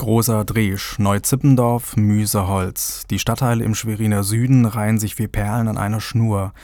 [0.00, 3.06] Großer Dresch, Neuzippendorf, Müseholz.
[3.10, 6.54] Die Stadtteile im Schweriner Süden reihen sich wie Perlen an einer Schnur.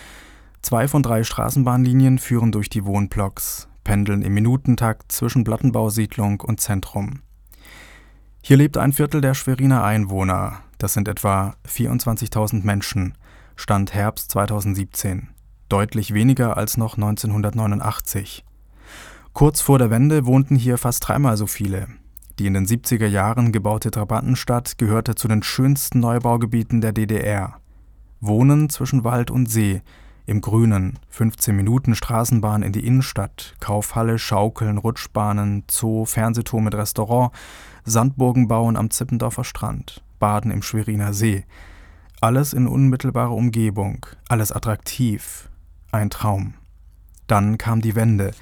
[0.63, 7.21] Zwei von drei Straßenbahnlinien führen durch die Wohnblocks, pendeln im Minutentakt zwischen Plattenbausiedlung und Zentrum.
[8.41, 10.61] Hier lebt ein Viertel der Schweriner Einwohner.
[10.79, 13.19] Das sind etwa 24.000 Menschen.
[13.55, 15.29] Stand Herbst 2017.
[15.69, 18.47] Deutlich weniger als noch 1989.
[19.35, 21.89] Kurz vor der Wende wohnten hier fast dreimal so viele.
[22.39, 27.61] Die in den 70er Jahren gebaute Trabantenstadt gehörte zu den schönsten Neubaugebieten der DDR.
[28.21, 29.83] Wohnen zwischen Wald und See,
[30.27, 37.33] im Grünen, 15 Minuten Straßenbahn in die Innenstadt, Kaufhalle, Schaukeln, Rutschbahnen, Zoo, Fernsehturm mit Restaurant,
[37.85, 41.45] Sandburgen bauen am Zippendorfer Strand, Baden im Schweriner See.
[42.21, 45.49] Alles in unmittelbarer Umgebung, alles attraktiv,
[45.93, 46.55] ein Traum.
[47.29, 48.33] Dann kam die Wende.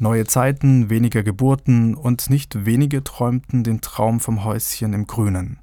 [0.00, 5.58] Neue Zeiten, weniger Geburten und nicht wenige träumten den Traum vom Häuschen im Grünen.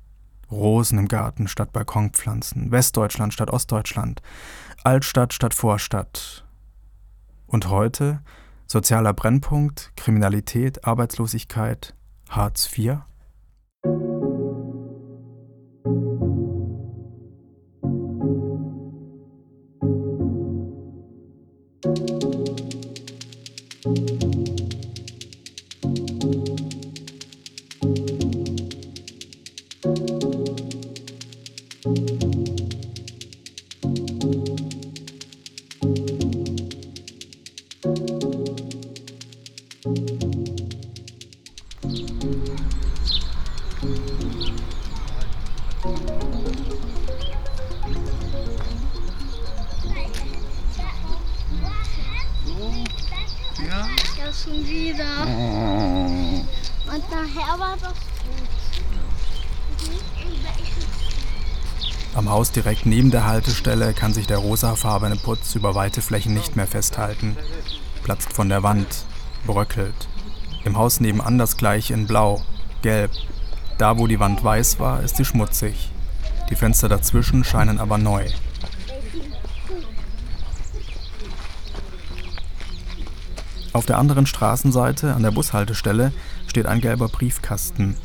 [0.51, 4.21] Rosen im Garten statt Balkonpflanzen, Westdeutschland statt Ostdeutschland,
[4.83, 6.45] Altstadt statt Vorstadt.
[7.47, 8.21] Und heute
[8.67, 11.95] sozialer Brennpunkt, Kriminalität, Arbeitslosigkeit,
[12.29, 12.97] Hartz IV?
[62.35, 66.67] Haus direkt neben der Haltestelle kann sich der rosafarbene Putz über weite Flächen nicht mehr
[66.67, 67.37] festhalten.
[68.03, 69.05] Platzt von der Wand,
[69.47, 70.09] bröckelt.
[70.65, 72.41] Im Haus nebenan das gleiche in Blau,
[72.81, 73.11] Gelb.
[73.77, 75.91] Da, wo die Wand weiß war, ist sie schmutzig.
[76.49, 78.25] Die Fenster dazwischen scheinen aber neu.
[83.71, 86.11] Auf der anderen Straßenseite, an der Bushaltestelle,
[86.47, 87.95] steht ein gelber Briefkasten.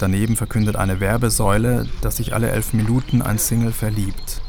[0.00, 4.40] Daneben verkündet eine Werbesäule, dass sich alle elf Minuten ein Single verliebt.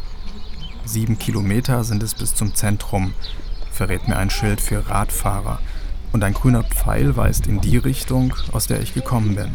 [0.85, 3.13] Sieben Kilometer sind es bis zum Zentrum,
[3.69, 5.59] verrät mir ein Schild für Radfahrer.
[6.13, 9.53] Und ein grüner Pfeil weist in die Richtung, aus der ich gekommen bin.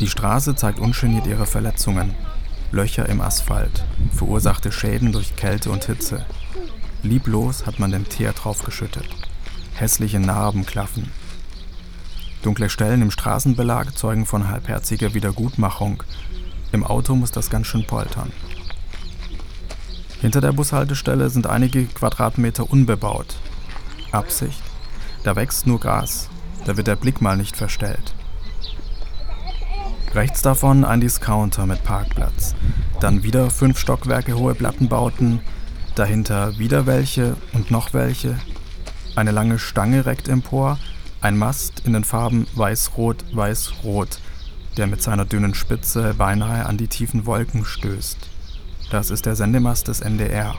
[0.00, 2.16] Die Straße zeigt ungeniert ihre Verletzungen.
[2.72, 6.26] Löcher im Asphalt, verursachte Schäden durch Kälte und Hitze.
[7.02, 9.08] Lieblos hat man den Teer draufgeschüttet.
[9.74, 11.10] Hässliche Narben klaffen.
[12.42, 16.02] Dunkle Stellen im Straßenbelag zeugen von halbherziger Wiedergutmachung.
[16.72, 18.32] Im Auto muss das ganz schön poltern.
[20.20, 23.36] Hinter der Bushaltestelle sind einige Quadratmeter unbebaut.
[24.12, 24.60] Absicht?
[25.24, 26.28] Da wächst nur Gras.
[26.66, 28.14] Da wird der Blick mal nicht verstellt.
[30.14, 32.54] Rechts davon ein Discounter mit Parkplatz.
[33.00, 35.40] Dann wieder fünf Stockwerke hohe Plattenbauten.
[36.00, 38.38] Dahinter wieder welche und noch welche.
[39.16, 40.78] Eine lange Stange reckt empor.
[41.20, 44.18] Ein Mast in den Farben weiß-rot, weiß-rot,
[44.78, 48.16] der mit seiner dünnen Spitze beinahe an die tiefen Wolken stößt.
[48.90, 50.54] Das ist der Sendemast des NDR.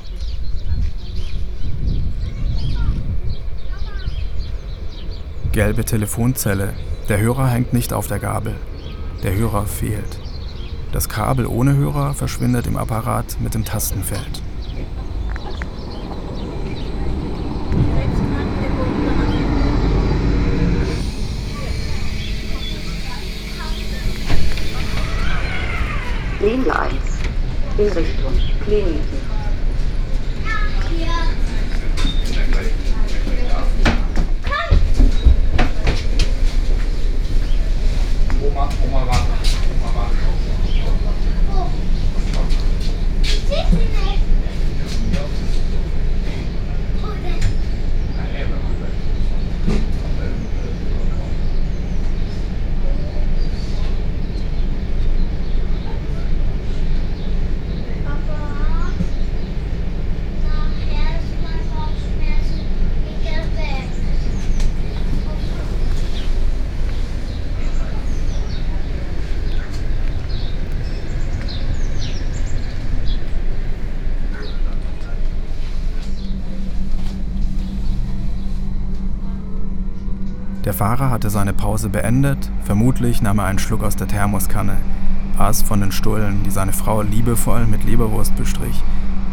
[5.53, 6.75] Gelbe Telefonzelle.
[7.09, 8.58] Der Hörer hängt nicht auf der Gabel.
[9.23, 10.19] Der Hörer fehlt.
[10.91, 14.44] Das Kabel ohne Hörer verschwindet im Apparat mit dem Tastenfeld.
[27.81, 28.34] In Richtung
[28.64, 29.02] Kliniken.
[38.44, 39.50] Oma, Oma wartet.
[39.72, 40.32] Oma wartet.
[80.64, 84.78] Der Fahrer hatte seine Pause beendet, vermutlich nahm er einen Schluck aus der Thermoskanne,
[85.37, 88.81] aß von den Stullen, die seine Frau liebevoll mit Leberwurst bestrich,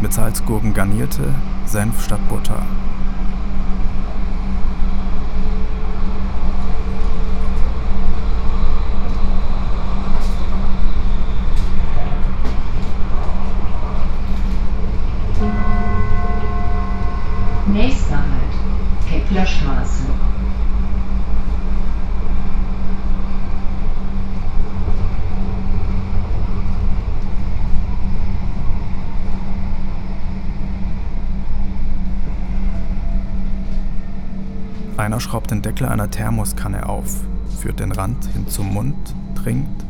[0.02, 1.22] mit Salzgurken garnierte,
[1.64, 2.60] Senf statt Butter.
[17.72, 19.08] Nächster Halt.
[19.08, 20.04] Keplerstraße.
[34.98, 37.20] Einer schraubt den Deckel einer Thermoskanne auf,
[37.60, 39.84] führt den Rand hin zum Mund, trinkt,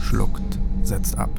[0.00, 1.37] schluckt, setzt ab.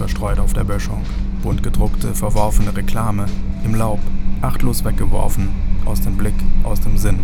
[0.00, 1.02] Verstreut auf der Böschung.
[1.42, 3.26] Bunt gedruckte, verworfene Reklame.
[3.66, 4.00] Im Laub.
[4.40, 5.50] Achtlos weggeworfen.
[5.84, 6.32] Aus dem Blick,
[6.62, 7.18] aus dem Sinn.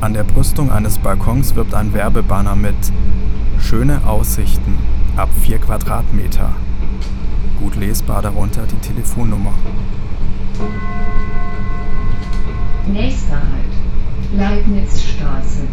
[0.00, 2.74] An der Brüstung eines Balkons wirbt ein Werbebanner mit
[3.60, 4.78] Schöne Aussichten
[5.18, 6.52] ab 4 Quadratmeter.
[7.60, 9.52] Gut lesbar darunter die Telefonnummer.
[12.90, 14.34] Nächster Halt.
[14.34, 15.64] Leibnizstraße.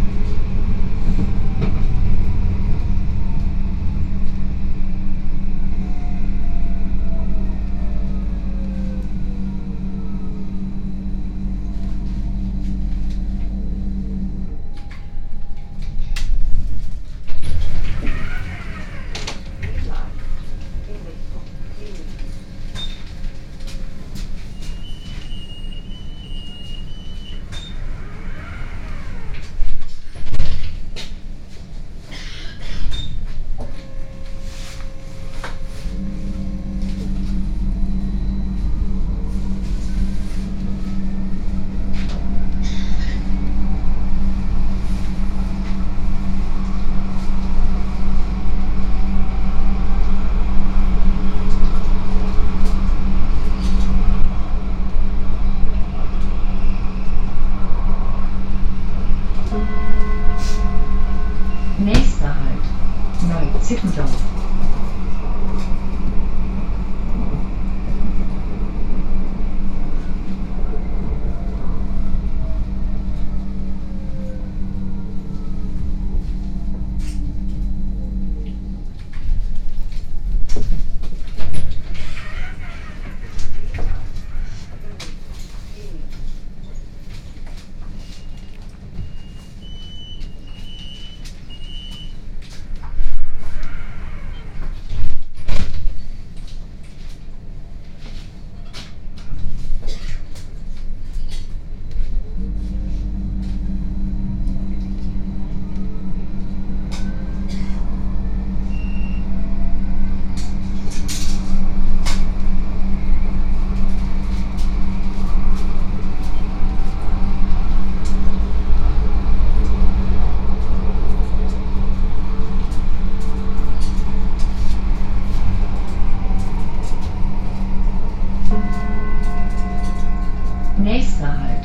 [130.83, 131.63] Nächster Halt.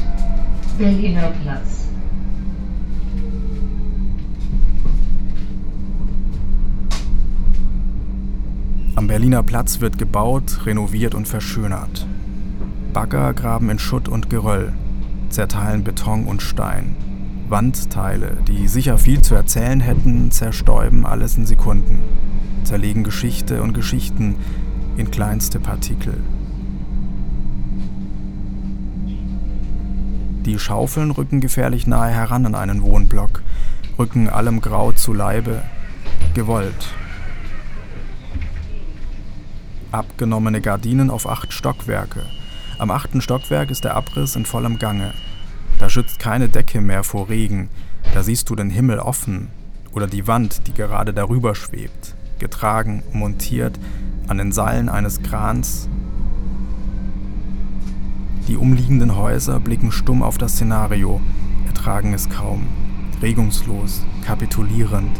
[0.76, 1.88] Berliner Platz.
[8.94, 12.06] Am Berliner Platz wird gebaut, renoviert und verschönert.
[12.92, 14.74] Bagger graben in Schutt und Geröll,
[15.30, 16.94] zerteilen Beton und Stein.
[17.48, 22.00] Wandteile, die sicher viel zu erzählen hätten, zerstäuben alles in Sekunden,
[22.64, 24.36] zerlegen Geschichte und Geschichten
[24.98, 26.18] in kleinste Partikel.
[30.46, 33.42] Die Schaufeln rücken gefährlich nahe heran an einen Wohnblock,
[33.98, 35.60] rücken allem Grau zu Leibe,
[36.34, 36.94] gewollt.
[39.90, 42.22] Abgenommene Gardinen auf acht Stockwerke.
[42.78, 45.14] Am achten Stockwerk ist der Abriss in vollem Gange.
[45.80, 47.68] Da schützt keine Decke mehr vor Regen,
[48.14, 49.48] da siehst du den Himmel offen
[49.90, 53.80] oder die Wand, die gerade darüber schwebt, getragen, montiert
[54.28, 55.88] an den Seilen eines Krans.
[58.48, 61.20] Die umliegenden Häuser blicken stumm auf das Szenario,
[61.66, 62.68] ertragen es kaum,
[63.20, 65.10] regungslos, kapitulierend,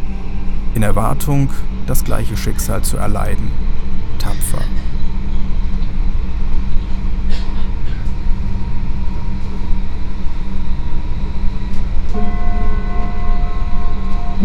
[0.76, 1.50] in Erwartung,
[1.86, 3.50] das gleiche Schicksal zu erleiden,
[4.18, 4.62] tapfer.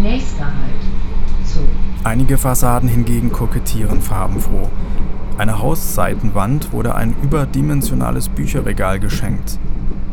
[0.01, 0.91] Nächster Halt.
[2.03, 4.69] Einige Fassaden hingegen kokettieren farbenfroh.
[5.37, 9.57] Einer Hausseitenwand wurde ein überdimensionales Bücherregal geschenkt.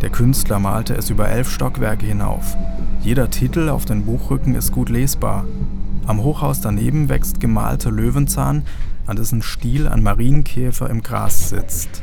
[0.00, 2.56] Der Künstler malte es über elf Stockwerke hinauf.
[3.02, 5.44] Jeder Titel auf den Buchrücken ist gut lesbar.
[6.06, 8.62] Am Hochhaus daneben wächst gemalter Löwenzahn,
[9.06, 12.02] an dessen Stiel ein Marienkäfer im Gras sitzt.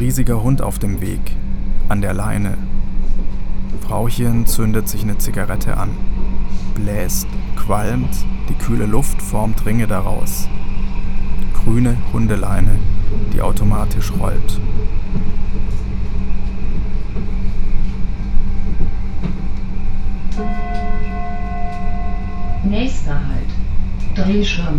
[0.00, 1.20] Riesiger Hund auf dem Weg,
[1.90, 2.56] an der Leine.
[3.82, 5.90] Frauchen zündet sich eine Zigarette an,
[6.74, 10.48] bläst, qualmt, die kühle Luft formt Ringe daraus.
[11.52, 12.78] Grüne Hundeleine,
[13.34, 14.58] die automatisch rollt.
[22.64, 24.16] Nächster Halt.
[24.16, 24.72] Drescher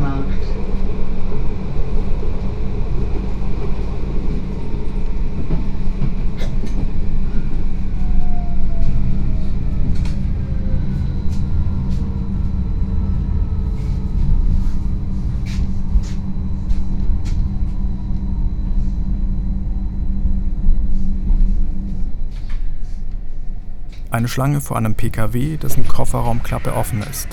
[24.11, 27.29] Eine Schlange vor einem PKW, dessen Kofferraumklappe offen ist.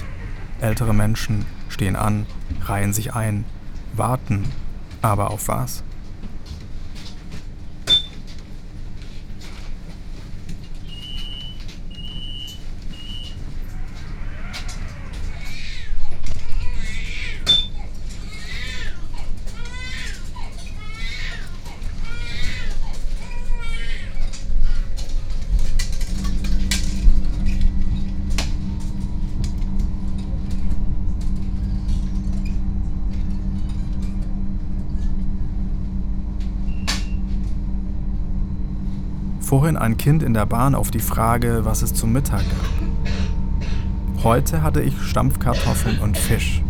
[0.61, 2.25] Ältere Menschen stehen an,
[2.63, 3.45] reihen sich ein,
[3.95, 4.45] warten.
[5.03, 5.83] Aber auf was?
[39.49, 44.23] Vorhin ein Kind in der Bahn auf die Frage, was es zum Mittag gab.
[44.23, 46.63] Heute hatte ich Stampfkartoffeln und Fisch.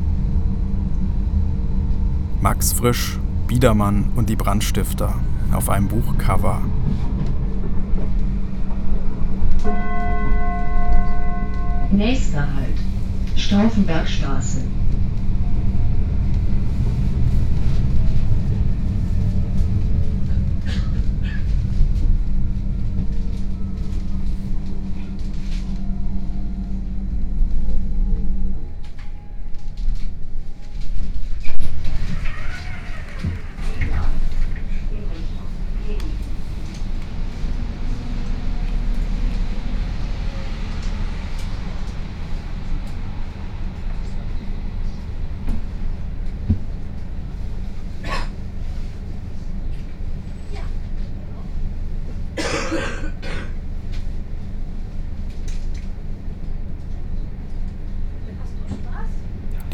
[2.40, 3.18] Max Frisch,
[3.49, 5.12] Biedermann und die Brandstifter
[5.52, 6.62] auf einem Buchcover.
[11.90, 12.78] Nächster Halt.
[13.35, 14.61] Stauffenbergstraße.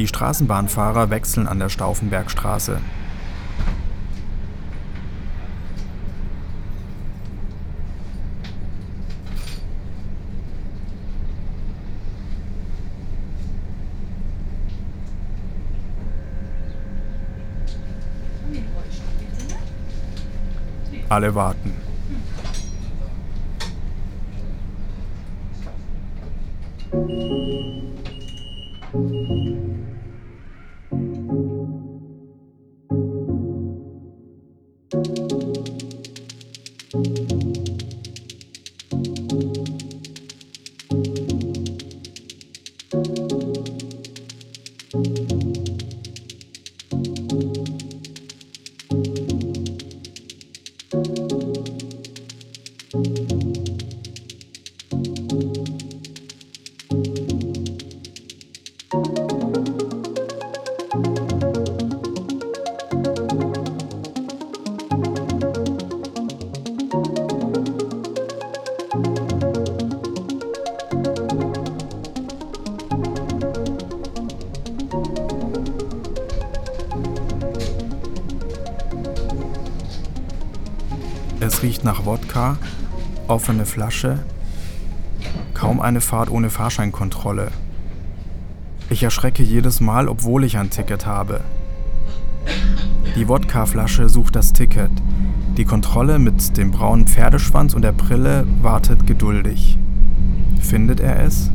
[0.05, 2.79] Die Straßenbahnfahrer wechseln an der Stauffenbergstraße.
[21.09, 21.94] Alle warten.
[81.41, 82.57] Es riecht nach Wodka,
[83.29, 84.21] offene Flasche,
[85.53, 87.51] kaum eine Fahrt ohne Fahrscheinkontrolle.
[88.89, 91.41] Ich erschrecke jedes Mal, obwohl ich ein Ticket habe.
[93.17, 94.91] Die Wodkaflasche sucht das Ticket.
[95.57, 99.79] Die Kontrolle mit dem braunen Pferdeschwanz und der Brille wartet geduldig.
[100.61, 101.51] Findet er es?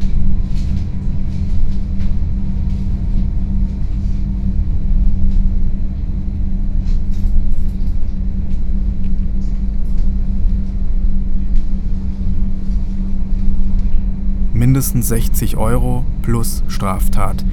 [14.69, 17.43] Mindestens 60 Euro plus Straftat,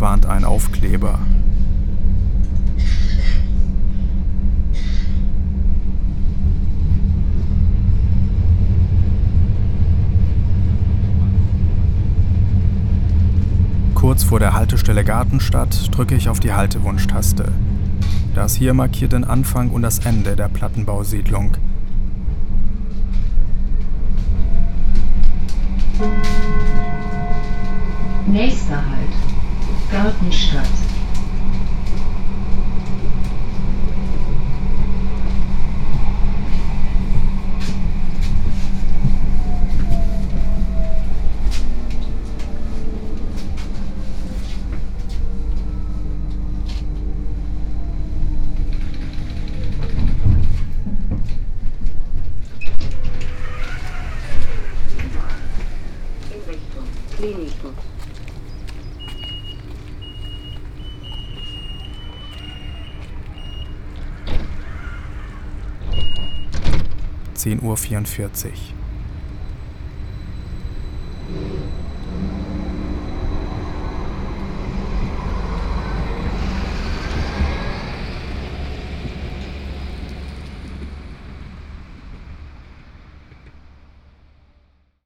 [0.00, 1.20] warnt ein Aufkleber.
[13.94, 17.52] Kurz vor der Haltestelle Gartenstadt drücke ich auf die Haltewunschtaste.
[18.34, 21.56] Das hier markiert den Anfang und das Ende der Plattenbausiedlung.
[28.26, 29.10] Nächster Halt.
[29.92, 30.64] Gartenstadt.
[57.16, 57.93] Kliniken.
[67.44, 68.83] 10.44 Uhr.